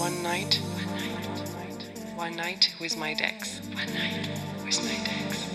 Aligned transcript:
one 0.00 0.22
night, 0.22 0.54
one 0.54 0.96
night 0.96 1.28
one 2.16 2.36
night 2.36 2.74
with 2.80 2.96
my 2.96 3.12
Dex. 3.12 3.60
One 3.74 3.92
night 3.92 4.30
with 4.64 4.82
my 4.82 4.94
Dex. 5.04 5.50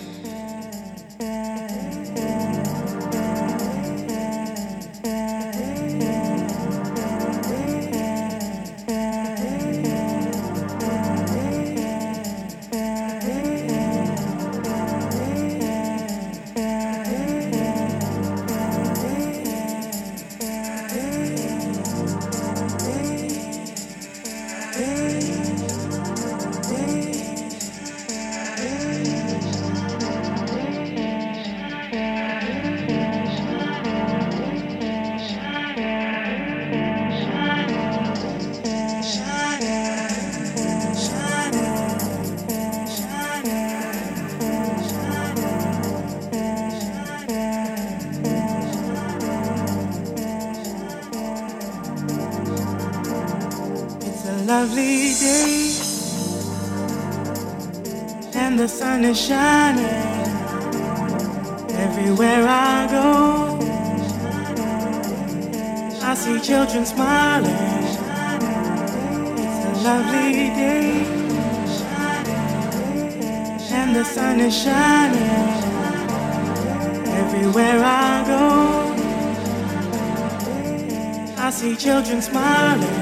See 81.65 81.75
children 81.75 82.21
smiling. 82.21 82.99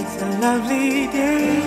It's 0.00 0.16
a 0.22 0.30
lovely 0.46 1.08
day, 1.08 1.60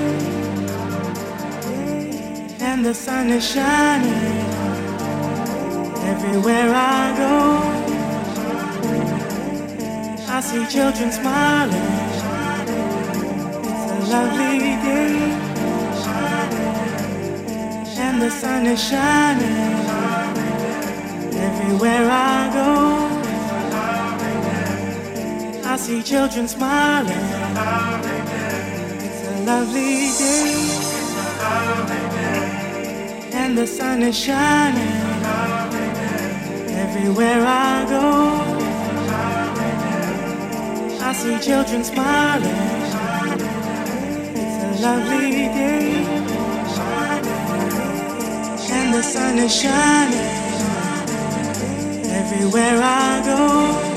and 2.62 2.86
the 2.86 2.94
sun 2.94 3.30
is 3.30 3.44
shining 3.54 4.38
everywhere 6.12 6.70
I 6.74 7.04
go. 7.24 7.36
I 10.36 10.40
see 10.50 10.66
children 10.76 11.12
smiling. 11.12 11.92
It's 13.70 13.86
a 13.98 14.00
lovely 14.16 14.60
day, 14.88 15.16
and 18.06 18.22
the 18.22 18.32
sun 18.42 18.62
is 18.74 18.82
shining 18.90 19.76
everywhere 21.48 22.06
I 22.10 22.52
go. 22.54 22.99
See 25.90 26.04
children 26.04 26.48
smiling. 26.48 27.26
It's 29.08 29.22
a 29.28 29.42
lovely 29.44 30.12
day. 30.22 30.54
And 33.34 33.58
the 33.58 33.66
sun 33.66 34.04
is 34.04 34.16
shining 34.16 34.94
everywhere 36.86 37.42
I 37.44 37.86
go. 37.90 38.06
I 41.02 41.12
see 41.12 41.40
children 41.40 41.84
smiling. 41.84 42.62
It's 44.44 44.58
a 44.70 44.72
lovely 44.86 45.32
day. 45.58 46.06
And 48.78 48.94
the 48.94 49.02
sun 49.02 49.40
is 49.40 49.56
shining 49.60 50.30
everywhere 52.22 52.80
I 52.80 53.24
go. 53.26 53.89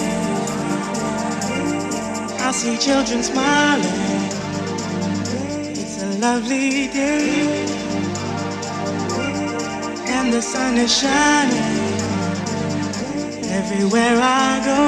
I 2.52 2.54
see 2.54 2.76
children 2.76 3.22
smiling. 3.22 4.02
It's 5.72 6.02
a 6.02 6.18
lovely 6.18 6.86
day. 6.88 7.64
And 10.16 10.30
the 10.30 10.42
sun 10.42 10.76
is 10.76 10.92
shining 10.94 11.80
everywhere 13.58 14.18
I 14.20 14.60
go. 14.68 14.82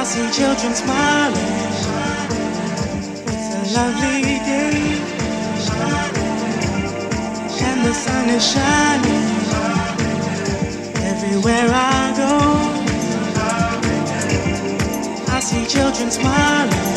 I 0.00 0.04
see 0.04 0.28
children 0.38 0.74
smiling. 0.74 1.54
It's 3.32 3.50
a 3.60 3.64
lovely 3.78 4.36
day. 4.52 4.80
And 7.68 7.86
the 7.86 7.94
sun 7.94 8.28
is 8.28 8.44
shining 8.52 9.28
everywhere 11.10 11.70
I 11.72 11.97
children 15.68 16.10
smiling. 16.10 16.87